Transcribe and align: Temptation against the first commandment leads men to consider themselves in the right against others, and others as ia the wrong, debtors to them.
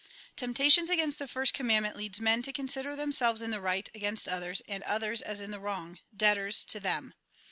Temptation 0.35 0.89
against 0.89 1.19
the 1.19 1.27
first 1.27 1.53
commandment 1.53 1.95
leads 1.95 2.19
men 2.19 2.41
to 2.41 2.51
consider 2.51 2.95
themselves 2.95 3.39
in 3.39 3.51
the 3.51 3.61
right 3.61 3.87
against 3.93 4.27
others, 4.27 4.63
and 4.67 4.81
others 4.81 5.21
as 5.21 5.39
ia 5.39 5.45
the 5.49 5.59
wrong, 5.59 5.99
debtors 6.17 6.65
to 6.65 6.79
them. 6.79 7.13